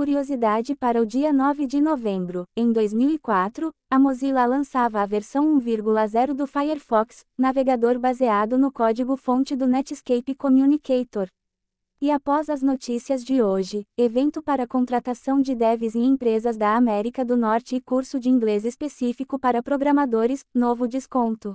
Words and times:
curiosidade 0.00 0.74
para 0.74 1.02
o 1.02 1.04
dia 1.04 1.30
9 1.30 1.66
de 1.66 1.78
novembro. 1.78 2.44
Em 2.56 2.72
2004, 2.72 3.70
a 3.90 3.98
Mozilla 3.98 4.46
lançava 4.46 5.02
a 5.02 5.04
versão 5.04 5.60
1.0 5.60 6.32
do 6.32 6.46
Firefox, 6.46 7.22
navegador 7.36 7.98
baseado 7.98 8.56
no 8.56 8.72
código-fonte 8.72 9.54
do 9.54 9.66
Netscape 9.66 10.34
Communicator. 10.34 11.28
E 12.00 12.10
após 12.10 12.48
as 12.48 12.62
notícias 12.62 13.22
de 13.22 13.42
hoje, 13.42 13.84
evento 13.94 14.42
para 14.42 14.66
contratação 14.66 15.38
de 15.38 15.54
devs 15.54 15.94
em 15.94 16.06
empresas 16.06 16.56
da 16.56 16.74
América 16.74 17.22
do 17.22 17.36
Norte 17.36 17.76
e 17.76 17.80
curso 17.82 18.18
de 18.18 18.30
inglês 18.30 18.64
específico 18.64 19.38
para 19.38 19.62
programadores, 19.62 20.40
novo 20.54 20.88
desconto. 20.88 21.54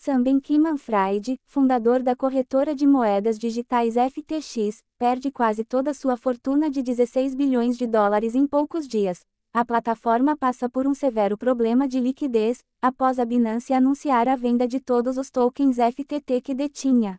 Sam 0.00 0.22
Bankman-Fried, 0.22 1.40
fundador 1.44 2.04
da 2.04 2.14
corretora 2.14 2.72
de 2.72 2.86
moedas 2.86 3.36
digitais 3.36 3.96
FTX, 3.96 4.80
perde 4.96 5.28
quase 5.28 5.64
toda 5.64 5.92
sua 5.92 6.16
fortuna 6.16 6.70
de 6.70 6.82
16 6.84 7.34
bilhões 7.34 7.76
de 7.76 7.84
dólares 7.84 8.36
em 8.36 8.46
poucos 8.46 8.86
dias. 8.86 9.26
A 9.52 9.64
plataforma 9.64 10.36
passa 10.36 10.68
por 10.68 10.86
um 10.86 10.94
severo 10.94 11.36
problema 11.36 11.88
de 11.88 11.98
liquidez, 11.98 12.60
após 12.80 13.18
a 13.18 13.24
Binance 13.24 13.72
anunciar 13.72 14.28
a 14.28 14.36
venda 14.36 14.68
de 14.68 14.78
todos 14.78 15.18
os 15.18 15.32
tokens 15.32 15.78
FTT 15.78 16.42
que 16.42 16.54
detinha. 16.54 17.18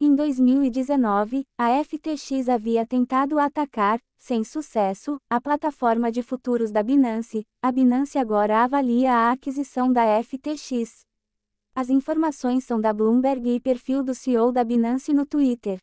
Em 0.00 0.14
2019, 0.14 1.44
a 1.58 1.84
FTX 1.84 2.48
havia 2.48 2.86
tentado 2.86 3.38
atacar, 3.38 4.00
sem 4.16 4.42
sucesso, 4.44 5.20
a 5.28 5.38
plataforma 5.38 6.10
de 6.10 6.22
futuros 6.22 6.70
da 6.70 6.82
Binance. 6.82 7.44
A 7.62 7.70
Binance 7.70 8.16
agora 8.16 8.64
avalia 8.64 9.12
a 9.12 9.32
aquisição 9.32 9.92
da 9.92 10.04
FTX. 10.22 11.06
As 11.78 11.90
informações 11.90 12.64
são 12.64 12.80
da 12.80 12.92
Bloomberg 12.92 13.54
e 13.54 13.60
perfil 13.60 14.02
do 14.02 14.12
CEO 14.12 14.50
da 14.50 14.64
Binance 14.64 15.12
no 15.12 15.24
Twitter. 15.24 15.78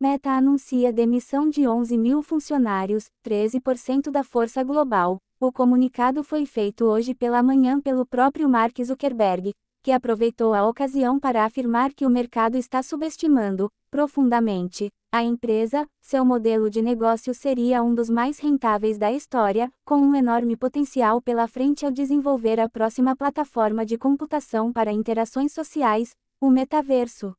Meta 0.00 0.30
anuncia 0.30 0.90
demissão 0.90 1.50
de 1.50 1.68
11 1.68 1.98
mil 1.98 2.22
funcionários, 2.22 3.10
13% 3.22 4.10
da 4.10 4.24
força 4.24 4.64
global. 4.64 5.18
O 5.38 5.52
comunicado 5.52 6.24
foi 6.24 6.46
feito 6.46 6.86
hoje 6.86 7.14
pela 7.14 7.42
manhã 7.42 7.78
pelo 7.78 8.06
próprio 8.06 8.48
Mark 8.48 8.82
Zuckerberg, 8.82 9.52
que 9.82 9.92
aproveitou 9.92 10.54
a 10.54 10.66
ocasião 10.68 11.18
para 11.18 11.44
afirmar 11.44 11.92
que 11.92 12.06
o 12.06 12.10
mercado 12.10 12.56
está 12.56 12.82
subestimando, 12.82 13.70
profundamente, 13.90 14.90
a 15.10 15.22
empresa, 15.22 15.88
seu 16.02 16.22
modelo 16.22 16.68
de 16.68 16.82
negócio 16.82 17.32
seria 17.32 17.82
um 17.82 17.94
dos 17.94 18.10
mais 18.10 18.38
rentáveis 18.38 18.98
da 18.98 19.10
história, 19.10 19.72
com 19.82 19.96
um 19.96 20.14
enorme 20.14 20.54
potencial 20.54 21.22
pela 21.22 21.48
frente 21.48 21.86
ao 21.86 21.90
desenvolver 21.90 22.60
a 22.60 22.68
próxima 22.68 23.16
plataforma 23.16 23.86
de 23.86 23.96
computação 23.96 24.70
para 24.70 24.92
interações 24.92 25.52
sociais, 25.52 26.14
o 26.38 26.50
metaverso. 26.50 27.34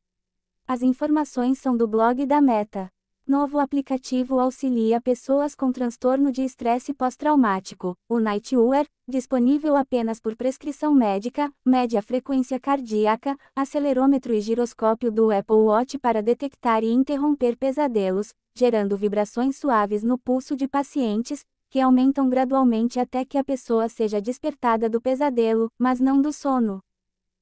As 0.68 0.82
informações 0.82 1.60
são 1.60 1.78
do 1.78 1.88
blog 1.88 2.26
da 2.26 2.42
Meta. 2.42 2.90
Novo 3.30 3.60
aplicativo 3.60 4.40
auxilia 4.40 5.00
pessoas 5.00 5.54
com 5.54 5.72
transtorno 5.72 6.32
de 6.32 6.42
estresse 6.42 6.96
pós-traumático, 6.96 7.96
o 8.10 8.20
Nightwear, 8.20 8.88
disponível 9.08 9.76
apenas 9.76 10.20
por 10.20 10.36
prescrição 10.36 10.96
médica, 10.96 11.54
mede 11.64 11.96
a 11.96 12.02
frequência 12.02 12.60
cardíaca, 12.60 13.38
acelerômetro 13.56 14.34
e 14.34 14.42
giroscópio 14.42 15.12
do 15.12 15.30
Apple 15.30 15.58
Watch 15.58 16.00
para 16.00 16.24
detectar 16.24 16.84
e 16.84 16.92
interromper 16.92 17.56
pesadelos, 17.56 18.34
gerando 18.56 18.98
vibrações 18.98 19.58
suaves 19.58 20.02
no 20.02 20.18
pulso 20.18 20.56
de 20.56 20.68
pacientes, 20.68 21.46
que 21.70 21.80
aumentam 21.80 22.28
gradualmente 22.30 23.00
até 23.00 23.24
que 23.24 23.38
a 23.38 23.44
pessoa 23.44 23.88
seja 23.88 24.20
despertada 24.20 24.90
do 24.90 25.00
pesadelo, 25.00 25.70
mas 25.78 26.00
não 26.00 26.20
do 26.20 26.34
sono. 26.34 26.80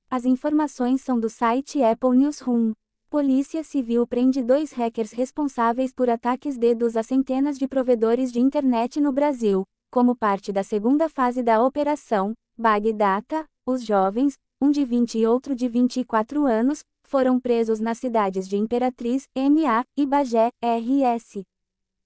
As 0.10 0.26
informações 0.26 1.00
são 1.00 1.18
do 1.18 1.30
site 1.30 1.82
Apple 1.82 2.18
Newsroom. 2.18 2.74
Polícia 3.10 3.64
Civil 3.64 4.06
prende 4.06 4.44
dois 4.44 4.74
hackers 4.74 5.14
responsáveis 5.14 5.94
por 5.94 6.10
ataques 6.10 6.58
dedos 6.58 6.98
a 6.98 7.02
centenas 7.02 7.58
de 7.58 7.66
provedores 7.66 8.34
de 8.34 8.42
internet 8.42 9.00
no 9.00 9.14
Brasil. 9.14 9.64
Como 9.90 10.14
parte 10.14 10.52
da 10.52 10.62
segunda 10.62 11.08
fase 11.08 11.42
da 11.42 11.64
operação, 11.64 12.34
Bagdata, 12.58 13.46
os 13.66 13.82
jovens, 13.82 14.34
um 14.62 14.70
de 14.70 14.84
20 14.84 15.20
e 15.20 15.26
outro 15.26 15.56
de 15.56 15.70
24 15.70 16.46
anos, 16.46 16.82
foram 17.08 17.40
presos 17.40 17.80
nas 17.80 17.98
cidades 17.98 18.46
de 18.46 18.58
Imperatriz, 18.58 19.24
MA, 19.34 19.86
e 19.96 20.06
Bagé, 20.06 20.50
RS. 20.62 21.44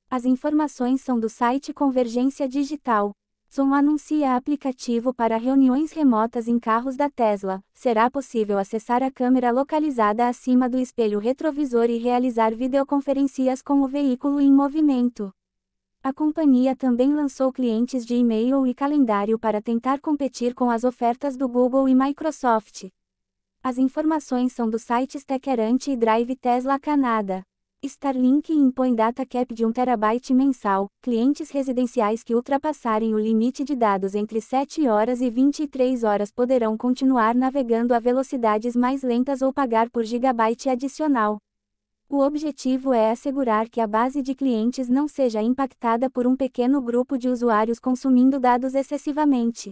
As 0.08 0.24
informações 0.24 1.02
são 1.02 1.20
do 1.20 1.30
site 1.30 1.74
Convergência 1.74 2.48
Digital. 2.48 3.12
Zoom 3.54 3.74
anuncia 3.74 4.38
aplicativo 4.38 5.14
para 5.14 5.36
reuniões 5.36 5.92
remotas 5.92 6.48
em 6.48 6.58
carros 6.58 6.96
da 6.96 7.10
Tesla. 7.10 7.62
Será 7.74 8.10
possível 8.10 8.58
acessar 8.58 9.04
a 9.04 9.12
câmera 9.12 9.52
localizada 9.52 10.30
acima 10.30 10.70
do 10.70 10.78
espelho 10.78 11.20
retrovisor 11.20 11.90
e 11.90 11.98
realizar 11.98 12.56
videoconferências 12.56 13.62
com 13.62 13.82
o 13.82 13.90
veículo 13.90 14.40
em 14.40 14.50
movimento. 14.50 15.34
A 16.02 16.14
companhia 16.14 16.78
também 16.78 17.14
lançou 17.14 17.52
clientes 17.52 18.06
de 18.06 18.16
e-mail 18.16 18.66
e 18.66 18.74
calendário 18.74 19.38
para 19.38 19.62
tentar 19.62 20.00
competir 20.00 20.54
com 20.54 20.70
as 20.70 20.86
ofertas 20.86 21.36
do 21.36 21.50
Google 21.50 21.90
e 21.90 21.94
Microsoft. 21.94 22.88
As 23.62 23.78
informações 23.78 24.54
são 24.54 24.70
dos 24.70 24.84
sites 24.84 25.26
Techerant 25.26 25.88
e 25.88 25.98
Drive 25.98 26.38
Tesla 26.38 26.80
Canada. 26.80 27.44
Starlink 27.84 28.54
impõe 28.54 28.94
data 28.94 29.26
cap 29.26 29.52
de 29.56 29.66
1 29.66 29.72
terabyte 29.72 30.36
mensal. 30.36 30.88
Clientes 31.02 31.50
residenciais 31.50 32.24
que 32.24 32.36
ultrapassarem 32.36 33.16
o 33.16 33.18
limite 33.18 33.64
de 33.64 33.76
dados 33.76 34.14
entre 34.14 34.40
7 34.40 34.88
horas 34.88 35.20
e 35.20 35.32
23 35.32 36.04
horas 36.04 36.32
poderão 36.32 36.78
continuar 36.78 37.34
navegando 37.34 37.96
a 37.96 38.00
velocidades 38.00 38.76
mais 38.76 39.02
lentas 39.02 39.42
ou 39.42 39.52
pagar 39.52 39.90
por 39.90 40.04
gigabyte 40.04 40.70
adicional. 40.70 41.40
O 42.08 42.20
objetivo 42.20 42.94
é 42.94 43.10
assegurar 43.10 43.68
que 43.68 43.82
a 43.82 43.88
base 43.88 44.22
de 44.22 44.36
clientes 44.36 44.88
não 44.88 45.08
seja 45.08 45.42
impactada 45.42 46.08
por 46.08 46.28
um 46.28 46.36
pequeno 46.36 46.84
grupo 46.84 47.18
de 47.18 47.30
usuários 47.30 47.80
consumindo 47.80 48.40
dados 48.40 48.76
excessivamente. 48.76 49.72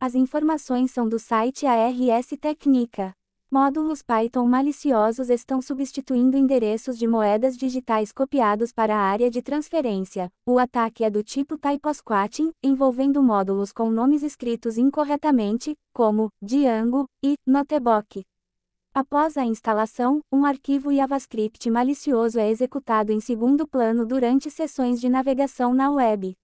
As 0.00 0.14
informações 0.14 0.90
são 0.90 1.06
do 1.06 1.18
site 1.18 1.66
ARS 1.66 2.28
Técnica. 2.40 3.14
Módulos 3.48 4.02
Python 4.02 4.44
maliciosos 4.44 5.30
estão 5.30 5.62
substituindo 5.62 6.36
endereços 6.36 6.98
de 6.98 7.06
moedas 7.06 7.56
digitais 7.56 8.10
copiados 8.10 8.72
para 8.72 8.96
a 8.96 8.98
área 9.00 9.30
de 9.30 9.40
transferência. 9.40 10.32
O 10.44 10.58
ataque 10.58 11.04
é 11.04 11.10
do 11.10 11.22
tipo 11.22 11.56
typosquatting, 11.56 12.50
envolvendo 12.60 13.22
módulos 13.22 13.70
com 13.70 13.88
nomes 13.88 14.24
escritos 14.24 14.76
incorretamente, 14.76 15.76
como 15.92 16.28
Django 16.42 17.06
e 17.22 17.36
Notebook. 17.46 18.24
Após 18.92 19.36
a 19.36 19.44
instalação, 19.44 20.20
um 20.32 20.44
arquivo 20.44 20.92
JavaScript 20.92 21.70
malicioso 21.70 22.40
é 22.40 22.50
executado 22.50 23.12
em 23.12 23.20
segundo 23.20 23.64
plano 23.64 24.04
durante 24.04 24.50
sessões 24.50 25.00
de 25.00 25.08
navegação 25.08 25.72
na 25.72 25.88
web. 25.88 26.34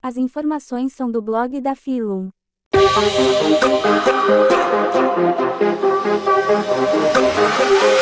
As 0.00 0.16
informações 0.16 0.94
são 0.94 1.10
do 1.10 1.20
blog 1.20 1.60
da 1.60 1.74
Philum. 1.74 2.30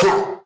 Yeah. 0.01 0.38